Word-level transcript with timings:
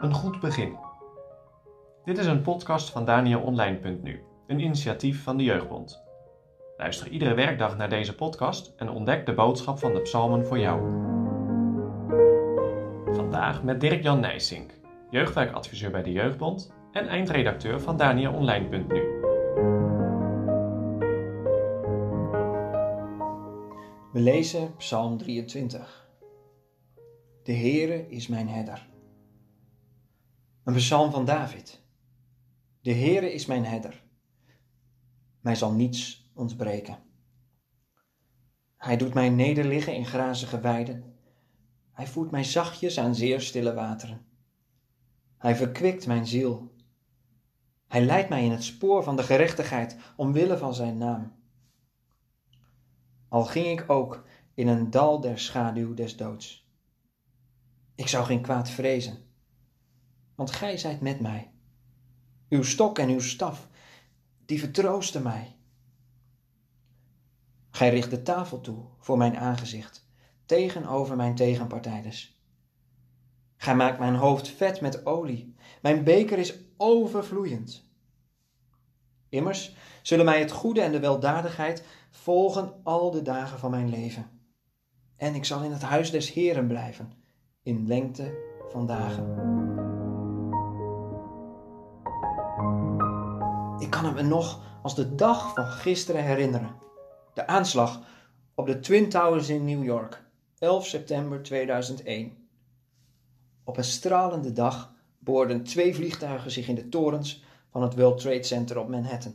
Een 0.00 0.12
goed 0.12 0.40
begin. 0.40 0.76
Dit 2.04 2.18
is 2.18 2.26
een 2.26 2.42
podcast 2.42 2.90
van 2.90 3.04
DanielOnline.nu, 3.04 4.22
een 4.46 4.60
initiatief 4.60 5.22
van 5.22 5.36
de 5.36 5.44
Jeugdbond. 5.44 6.04
Luister 6.76 7.08
iedere 7.08 7.34
werkdag 7.34 7.76
naar 7.76 7.88
deze 7.88 8.14
podcast 8.14 8.72
en 8.76 8.90
ontdek 8.90 9.26
de 9.26 9.34
boodschap 9.34 9.78
van 9.78 9.94
de 9.94 10.00
psalmen 10.00 10.46
voor 10.46 10.58
jou. 10.58 10.80
Vandaag 13.14 13.62
met 13.62 13.80
Dirk-Jan 13.80 14.20
Nijsink, 14.20 14.70
jeugdwerkadviseur 15.10 15.90
bij 15.90 16.02
de 16.02 16.12
Jeugdbond 16.12 16.72
en 16.92 17.08
eindredacteur 17.08 17.80
van 17.80 17.96
DanielOnline.nu. 17.96 19.14
We 24.12 24.20
lezen 24.20 24.76
Psalm 24.76 25.18
23. 25.18 26.05
De 27.46 27.54
Heere 27.54 28.08
is 28.08 28.26
mijn 28.26 28.48
herder. 28.48 28.88
Een 30.64 30.74
psalm 30.74 31.10
van 31.10 31.24
David. 31.24 31.82
De 32.80 32.92
Heere 32.92 33.32
is 33.32 33.46
mijn 33.46 33.64
herder. 33.64 34.02
Mij 35.40 35.54
zal 35.54 35.72
niets 35.72 36.30
ontbreken. 36.34 36.98
Hij 38.76 38.96
doet 38.96 39.14
mij 39.14 39.28
nederliggen 39.28 39.94
in 39.94 40.06
grazige 40.06 40.60
weiden. 40.60 41.16
Hij 41.92 42.06
voert 42.06 42.30
mij 42.30 42.44
zachtjes 42.44 42.98
aan 42.98 43.14
zeer 43.14 43.40
stille 43.40 43.74
wateren. 43.74 44.26
Hij 45.38 45.56
verkwikt 45.56 46.06
mijn 46.06 46.26
ziel. 46.26 46.74
Hij 47.86 48.04
leidt 48.04 48.28
mij 48.28 48.44
in 48.44 48.50
het 48.50 48.64
spoor 48.64 49.02
van 49.02 49.16
de 49.16 49.22
gerechtigheid 49.22 49.96
omwille 50.16 50.58
van 50.58 50.74
zijn 50.74 50.96
naam. 50.96 51.32
Al 53.28 53.44
ging 53.44 53.80
ik 53.80 53.90
ook 53.90 54.24
in 54.54 54.68
een 54.68 54.90
dal 54.90 55.20
der 55.20 55.38
schaduw 55.38 55.94
des 55.94 56.16
doods. 56.16 56.65
Ik 57.96 58.08
zou 58.08 58.24
geen 58.24 58.40
kwaad 58.40 58.70
vrezen, 58.70 59.18
want 60.34 60.50
gij 60.50 60.76
zijt 60.76 61.00
met 61.00 61.20
mij. 61.20 61.50
Uw 62.48 62.62
stok 62.62 62.98
en 62.98 63.08
uw 63.08 63.20
staf, 63.20 63.68
die 64.44 64.58
vertroosten 64.58 65.22
mij. 65.22 65.56
Gij 67.70 67.90
richt 67.90 68.10
de 68.10 68.22
tafel 68.22 68.60
toe 68.60 68.84
voor 68.98 69.16
mijn 69.16 69.36
aangezicht, 69.36 70.08
tegenover 70.44 71.16
mijn 71.16 71.34
tegenpartijders. 71.34 72.40
Gij 73.56 73.76
maakt 73.76 73.98
mijn 73.98 74.14
hoofd 74.14 74.48
vet 74.48 74.80
met 74.80 75.06
olie, 75.06 75.54
mijn 75.82 76.04
beker 76.04 76.38
is 76.38 76.54
overvloeiend. 76.76 77.84
Immers 79.28 79.76
zullen 80.02 80.24
mij 80.24 80.38
het 80.38 80.50
goede 80.50 80.80
en 80.80 80.92
de 80.92 81.00
weldadigheid 81.00 81.84
volgen 82.10 82.80
al 82.82 83.10
de 83.10 83.22
dagen 83.22 83.58
van 83.58 83.70
mijn 83.70 83.88
leven. 83.88 84.30
En 85.16 85.34
ik 85.34 85.44
zal 85.44 85.62
in 85.62 85.72
het 85.72 85.82
huis 85.82 86.10
des 86.10 86.32
Heren 86.32 86.66
blijven, 86.66 87.12
in 87.66 87.86
lengte 87.86 88.34
van 88.68 88.86
dagen. 88.86 89.24
Ik 93.78 93.90
kan 93.90 94.04
het 94.04 94.14
me 94.14 94.22
nog 94.22 94.60
als 94.82 94.94
de 94.94 95.14
dag 95.14 95.54
van 95.54 95.66
gisteren 95.66 96.24
herinneren. 96.24 96.76
De 97.34 97.46
aanslag 97.46 98.00
op 98.54 98.66
de 98.66 98.80
Twin 98.80 99.08
Towers 99.08 99.48
in 99.48 99.64
New 99.64 99.84
York, 99.84 100.24
11 100.58 100.86
september 100.86 101.42
2001. 101.42 102.48
Op 103.64 103.76
een 103.76 103.84
stralende 103.84 104.52
dag 104.52 104.92
boorden 105.18 105.64
twee 105.64 105.94
vliegtuigen 105.94 106.50
zich 106.50 106.68
in 106.68 106.74
de 106.74 106.88
torens 106.88 107.44
van 107.70 107.82
het 107.82 107.94
World 107.94 108.20
Trade 108.20 108.42
Center 108.42 108.78
op 108.78 108.88
Manhattan. 108.88 109.34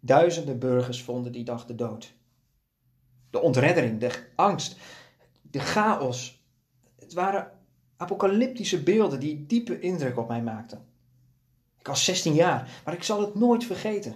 Duizenden 0.00 0.58
burgers 0.58 1.02
vonden 1.02 1.32
die 1.32 1.44
dag 1.44 1.66
de 1.66 1.74
dood. 1.74 2.14
De 3.30 3.40
ontreddering, 3.40 4.00
de 4.00 4.10
angst, 4.34 4.76
de 5.42 5.58
chaos. 5.58 6.35
Het 7.06 7.14
waren 7.14 7.50
apocalyptische 7.96 8.82
beelden 8.82 9.20
die 9.20 9.46
diepe 9.46 9.80
indruk 9.80 10.18
op 10.18 10.28
mij 10.28 10.42
maakten. 10.42 10.86
Ik 11.78 11.86
was 11.86 12.04
16 12.04 12.34
jaar, 12.34 12.80
maar 12.84 12.94
ik 12.94 13.02
zal 13.02 13.20
het 13.20 13.34
nooit 13.34 13.64
vergeten. 13.64 14.14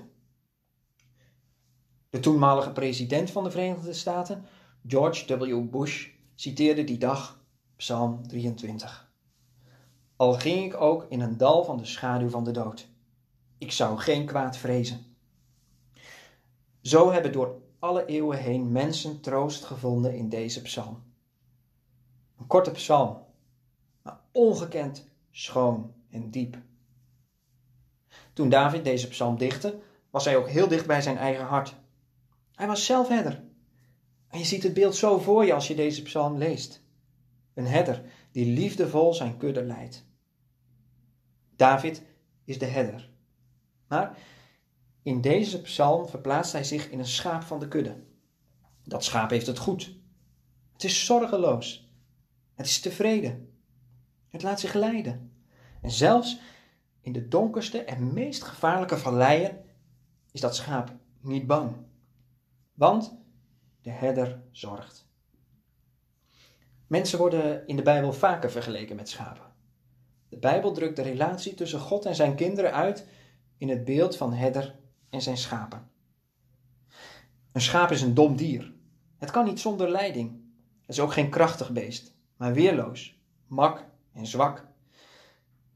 De 2.09 2.21
toenmalige 2.21 2.73
president 2.73 3.31
van 3.31 3.45
de 3.45 3.50
Verenigde 3.50 3.93
Staten, 3.93 4.45
George 4.87 5.39
W. 5.39 5.71
Bush, 5.71 6.09
citeerde 6.34 6.84
die 6.84 6.99
dag 6.99 7.43
Psalm 7.77 8.27
23. 8.27 9.12
Al 10.17 10.34
ging 10.34 10.65
ik 10.65 10.81
ook 10.81 11.06
in 11.09 11.21
een 11.21 11.37
dal 11.37 11.65
van 11.65 11.77
de 11.77 11.84
schaduw 11.84 12.29
van 12.29 12.45
de 12.45 12.50
dood. 12.50 12.89
Ik 13.59 13.73
zou 13.73 13.99
geen 13.99 14.27
kwaad 14.27 14.56
vrezen. 14.56 15.17
Zo 16.81 17.12
hebben 17.12 17.33
door 17.33 17.62
alle 17.79 18.06
eeuwen 18.06 18.39
heen 18.39 18.73
mensen 18.73 19.21
troost 19.21 19.65
gevonden 19.65 20.15
in 20.17 20.29
deze 20.29 20.62
psalm. 20.62 21.09
Een 22.41 22.47
korte 22.47 22.71
psalm, 22.71 23.19
maar 24.03 24.21
ongekend 24.33 25.09
schoon 25.31 25.95
en 26.11 26.31
diep. 26.31 26.59
Toen 28.33 28.49
David 28.49 28.84
deze 28.84 29.09
psalm 29.09 29.39
dichtte, 29.39 29.78
was 30.11 30.25
hij 30.25 30.37
ook 30.37 30.49
heel 30.49 30.69
dicht 30.69 30.87
bij 30.87 31.03
zijn 31.03 31.17
eigen 31.17 31.45
hart. 31.45 31.75
Hij 32.55 32.67
was 32.67 32.84
zelf 32.84 33.09
herder. 33.09 33.43
En 34.29 34.39
je 34.39 34.45
ziet 34.45 34.62
het 34.62 34.75
beeld 34.75 34.95
zo 34.95 35.19
voor 35.19 35.45
je 35.45 35.55
als 35.55 35.69
je 35.69 35.75
deze 35.75 36.03
psalm 36.03 36.37
leest. 36.37 36.83
Een 37.55 37.67
herder 37.67 38.03
die 38.33 38.53
liefdevol 38.53 39.15
zijn 39.15 39.37
kudde 39.37 39.62
leidt. 39.62 40.05
David 41.56 42.03
is 42.45 42.59
de 42.59 42.67
herder. 42.67 43.11
Maar 43.89 44.19
in 45.03 45.21
deze 45.21 45.61
psalm 45.61 46.09
verplaatst 46.09 46.53
hij 46.53 46.65
zich 46.65 46.91
in 46.91 46.99
een 46.99 47.06
schaap 47.06 47.43
van 47.43 47.59
de 47.61 47.69
kudde. 47.69 48.03
Dat 48.84 49.05
schaap 49.05 49.31
heeft 49.31 49.47
het 49.47 49.59
goed. 49.59 49.95
Het 50.73 50.84
is 50.84 51.05
zorgeloos. 51.05 51.90
Het 52.60 52.69
is 52.69 52.81
tevreden. 52.81 53.53
Het 54.28 54.43
laat 54.43 54.60
zich 54.60 54.75
leiden. 54.75 55.32
En 55.82 55.91
zelfs 55.91 56.41
in 57.00 57.12
de 57.12 57.28
donkerste 57.28 57.84
en 57.84 58.12
meest 58.12 58.43
gevaarlijke 58.43 58.98
valleien 58.98 59.65
is 60.32 60.41
dat 60.41 60.56
schaap 60.56 60.93
niet 61.20 61.47
bang. 61.47 61.76
Want 62.75 63.19
de 63.82 63.91
herder 63.91 64.43
zorgt. 64.50 65.09
Mensen 66.87 67.19
worden 67.19 67.66
in 67.66 67.76
de 67.76 67.82
Bijbel 67.82 68.12
vaker 68.12 68.50
vergeleken 68.50 68.97
met 68.97 69.09
schapen. 69.09 69.53
De 70.28 70.38
Bijbel 70.38 70.72
drukt 70.72 70.97
de 70.97 71.03
relatie 71.03 71.54
tussen 71.54 71.81
God 71.81 72.04
en 72.04 72.15
zijn 72.15 72.34
kinderen 72.34 72.72
uit 72.72 73.06
in 73.59 73.69
het 73.69 73.84
beeld 73.84 74.16
van 74.16 74.32
herder 74.32 74.78
en 75.10 75.22
zijn 75.22 75.37
schapen. 75.37 75.91
Een 77.53 77.60
schaap 77.60 77.91
is 77.91 78.03
een 78.03 78.15
dom 78.15 78.37
dier. 78.37 78.72
Het 79.16 79.31
kan 79.31 79.44
niet 79.44 79.60
zonder 79.60 79.91
leiding. 79.91 80.41
Het 80.81 80.91
is 80.91 81.00
ook 81.00 81.12
geen 81.12 81.31
krachtig 81.31 81.72
beest, 81.72 82.19
maar 82.41 82.53
weerloos, 82.53 83.21
mak 83.47 83.84
en 84.12 84.27
zwak. 84.27 84.67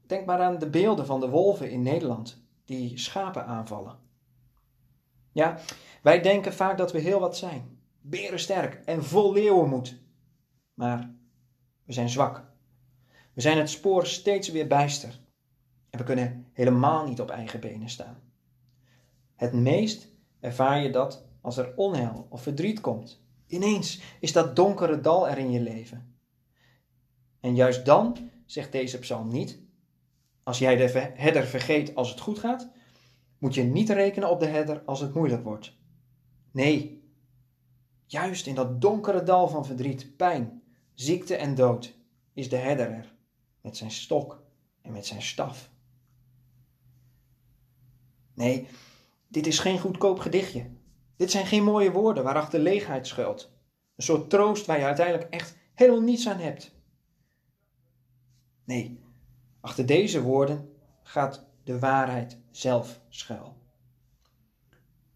Denk 0.05 0.25
maar 0.25 0.41
aan 0.41 0.59
de 0.59 0.69
beelden 0.69 1.05
van 1.05 1.19
de 1.19 1.29
wolven 1.29 1.71
in 1.71 1.81
Nederland 1.81 2.43
die 2.63 2.97
schapen 2.97 3.45
aanvallen. 3.45 3.97
Ja, 5.31 5.59
wij 6.01 6.21
denken 6.21 6.53
vaak 6.53 6.77
dat 6.77 6.91
we 6.91 6.99
heel 6.99 7.19
wat 7.19 7.37
zijn, 7.37 7.79
berensterk 8.01 8.73
en 8.85 9.03
vol 9.03 9.33
leeuwenmoed. 9.33 9.99
Maar 10.73 11.15
we 11.83 11.93
zijn 11.93 12.09
zwak. 12.09 12.45
We 13.33 13.41
zijn 13.41 13.57
het 13.57 13.69
spoor 13.69 14.05
steeds 14.05 14.49
weer 14.49 14.67
bijster. 14.67 15.19
En 15.89 15.99
we 15.99 16.05
kunnen 16.05 16.47
helemaal 16.53 17.07
niet 17.07 17.21
op 17.21 17.29
eigen 17.29 17.59
benen 17.59 17.89
staan. 17.89 18.21
Het 19.35 19.53
meest 19.53 20.07
ervaar 20.39 20.81
je 20.81 20.91
dat 20.91 21.25
als 21.41 21.57
er 21.57 21.73
onheil 21.75 22.27
of 22.29 22.41
verdriet 22.41 22.81
komt. 22.81 23.23
Ineens 23.47 24.01
is 24.19 24.33
dat 24.33 24.55
donkere 24.55 25.01
dal 25.01 25.29
er 25.29 25.37
in 25.37 25.51
je 25.51 25.61
leven. 25.61 26.13
En 27.45 27.55
juist 27.55 27.85
dan 27.85 28.29
zegt 28.45 28.71
deze 28.71 28.99
psalm 28.99 29.27
niet: 29.27 29.59
als 30.43 30.59
jij 30.59 30.75
de 30.75 31.11
herder 31.15 31.45
vergeet 31.45 31.95
als 31.95 32.09
het 32.09 32.19
goed 32.19 32.39
gaat, 32.39 32.71
moet 33.37 33.53
je 33.53 33.63
niet 33.63 33.89
rekenen 33.89 34.29
op 34.29 34.39
de 34.39 34.45
herder 34.45 34.81
als 34.85 34.99
het 34.99 35.13
moeilijk 35.13 35.43
wordt. 35.43 35.77
Nee, 36.51 37.03
juist 38.05 38.47
in 38.47 38.55
dat 38.55 38.81
donkere 38.81 39.23
dal 39.23 39.47
van 39.47 39.65
verdriet, 39.65 40.17
pijn, 40.17 40.61
ziekte 40.93 41.35
en 41.35 41.55
dood 41.55 41.97
is 42.33 42.49
de 42.49 42.55
herder 42.55 42.91
er 42.91 43.13
met 43.61 43.77
zijn 43.77 43.91
stok 43.91 44.43
en 44.81 44.91
met 44.91 45.05
zijn 45.05 45.21
staf. 45.21 45.69
Nee, 48.33 48.67
dit 49.27 49.47
is 49.47 49.59
geen 49.59 49.79
goedkoop 49.79 50.19
gedichtje. 50.19 50.69
Dit 51.15 51.31
zijn 51.31 51.45
geen 51.45 51.63
mooie 51.63 51.91
woorden 51.91 52.23
waarachter 52.23 52.59
leegheid 52.59 53.07
schuilt. 53.07 53.51
Een 53.95 54.03
soort 54.03 54.29
troost 54.29 54.65
waar 54.65 54.77
je 54.77 54.85
uiteindelijk 54.85 55.29
echt 55.29 55.57
helemaal 55.73 56.01
niets 56.01 56.27
aan 56.27 56.39
hebt. 56.39 56.74
Nee, 58.65 58.99
achter 59.59 59.85
deze 59.85 60.21
woorden 60.21 60.69
gaat 61.03 61.45
de 61.63 61.79
waarheid 61.79 62.37
zelf 62.51 63.01
schuil. 63.09 63.57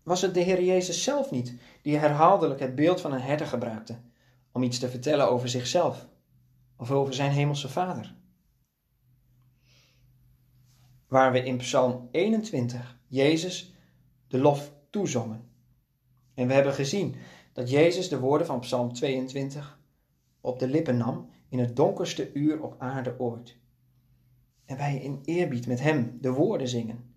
Was 0.03 0.21
het 0.21 0.33
de 0.33 0.39
Heer 0.39 0.63
Jezus 0.63 1.03
zelf 1.03 1.31
niet 1.31 1.55
die 1.81 1.97
herhaaldelijk 1.97 2.59
het 2.59 2.75
beeld 2.75 3.01
van 3.01 3.13
een 3.13 3.21
herder 3.21 3.47
gebruikte 3.47 3.97
om 4.51 4.63
iets 4.63 4.79
te 4.79 4.89
vertellen 4.89 5.29
over 5.29 5.49
zichzelf 5.49 6.07
of 6.77 6.91
over 6.91 7.13
zijn 7.13 7.31
hemelse 7.31 7.69
Vader? 7.69 8.15
Waar 11.07 11.31
we 11.31 11.43
in 11.43 11.57
Psalm 11.57 12.07
21 12.11 12.97
Jezus 13.07 13.73
de 14.27 14.37
lof 14.37 14.73
toezongen. 14.89 15.49
En 16.33 16.47
we 16.47 16.53
hebben 16.53 16.73
gezien 16.73 17.15
dat 17.53 17.69
Jezus 17.69 18.09
de 18.09 18.19
woorden 18.19 18.47
van 18.47 18.59
Psalm 18.59 18.93
22 18.93 19.79
op 20.41 20.59
de 20.59 20.67
lippen 20.67 20.97
nam 20.97 21.29
in 21.49 21.59
het 21.59 21.75
donkerste 21.75 22.33
uur 22.33 22.61
op 22.61 22.75
aarde 22.77 23.19
ooit. 23.19 23.57
En 24.65 24.77
wij 24.77 24.97
in 24.97 25.19
eerbied 25.23 25.67
met 25.67 25.79
hem 25.79 26.17
de 26.21 26.31
woorden 26.31 26.67
zingen. 26.67 27.13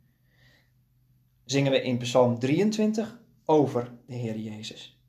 Zingen 1.44 1.72
we 1.72 1.82
in 1.82 1.98
Psalm 1.98 2.38
23 2.38 3.20
over 3.44 3.92
de 4.06 4.14
Heer 4.14 4.38
Jezus. 4.38 5.00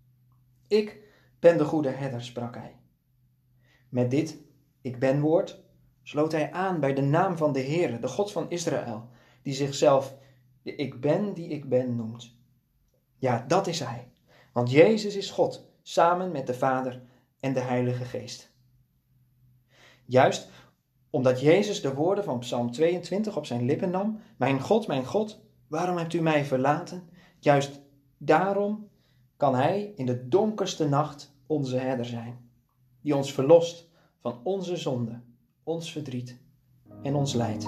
Ik 0.67 0.99
ben 1.39 1.57
de 1.57 1.65
goede 1.65 1.89
herder, 1.89 2.23
sprak 2.23 2.55
hij. 2.55 2.75
Met 3.89 4.11
dit 4.11 4.37
ik 4.81 4.99
ben 4.99 5.19
woord 5.19 5.61
sloot 6.03 6.31
hij 6.31 6.51
aan 6.51 6.79
bij 6.79 6.93
de 6.93 7.01
naam 7.01 7.37
van 7.37 7.53
de 7.53 7.59
Heer, 7.59 8.01
de 8.01 8.07
God 8.07 8.31
van 8.31 8.49
Israël, 8.49 9.09
die 9.41 9.53
zichzelf 9.53 10.17
de 10.61 10.75
ik 10.75 11.01
ben 11.01 11.33
die 11.33 11.47
ik 11.47 11.69
ben 11.69 11.95
noemt. 11.95 12.35
Ja, 13.17 13.45
dat 13.47 13.67
is 13.67 13.79
hij. 13.79 14.11
Want 14.53 14.71
Jezus 14.71 15.15
is 15.15 15.29
God, 15.29 15.69
samen 15.81 16.31
met 16.31 16.47
de 16.47 16.53
Vader 16.53 17.01
en 17.39 17.53
de 17.53 17.59
Heilige 17.59 18.05
Geest. 18.05 18.52
Juist 20.13 20.49
omdat 21.09 21.39
Jezus 21.39 21.81
de 21.81 21.93
woorden 21.93 22.23
van 22.23 22.39
Psalm 22.39 22.71
22 22.71 23.37
op 23.37 23.45
zijn 23.45 23.65
lippen 23.65 23.89
nam: 23.89 24.19
Mijn 24.37 24.61
God, 24.61 24.87
mijn 24.87 25.05
God, 25.05 25.41
waarom 25.67 25.97
hebt 25.97 26.13
u 26.13 26.21
mij 26.21 26.45
verlaten? 26.45 27.09
Juist 27.39 27.81
daarom 28.17 28.89
kan 29.37 29.55
Hij 29.55 29.93
in 29.95 30.05
de 30.05 30.27
donkerste 30.27 30.89
nacht 30.89 31.35
onze 31.47 31.77
herder 31.77 32.05
zijn, 32.05 32.49
die 33.01 33.15
ons 33.15 33.33
verlost 33.33 33.89
van 34.19 34.39
onze 34.43 34.77
zonde, 34.77 35.21
ons 35.63 35.91
verdriet 35.91 36.39
en 37.03 37.15
ons 37.15 37.33
lijdt. 37.33 37.65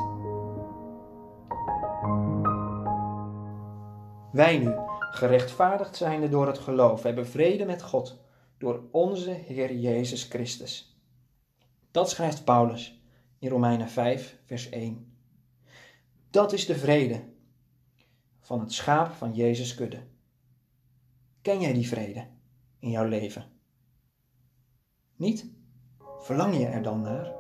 Wij 4.31 4.57
nu, 4.57 4.73
gerechtvaardigd 5.11 5.95
zijnde 5.95 6.29
door 6.29 6.47
het 6.47 6.57
geloof, 6.57 7.03
hebben 7.03 7.27
vrede 7.27 7.65
met 7.65 7.81
God 7.81 8.19
door 8.57 8.83
onze 8.91 9.31
Heer 9.31 9.73
Jezus 9.73 10.23
Christus. 10.23 10.94
Dat 11.95 12.09
schrijft 12.09 12.43
Paulus 12.43 13.01
in 13.39 13.49
Romeinen 13.49 13.89
5, 13.89 14.37
vers 14.45 14.69
1. 14.69 15.17
Dat 16.29 16.53
is 16.53 16.65
de 16.65 16.75
vrede 16.75 17.23
van 18.39 18.59
het 18.59 18.73
schaap 18.73 19.11
van 19.11 19.33
Jezus 19.33 19.75
kudde. 19.75 20.03
Ken 21.41 21.61
jij 21.61 21.73
die 21.73 21.87
vrede 21.87 22.27
in 22.79 22.89
jouw 22.89 23.07
leven? 23.07 23.45
Niet? 25.15 25.45
Verlang 26.19 26.57
je 26.57 26.65
er 26.65 26.83
dan 26.83 27.01
naar? 27.01 27.33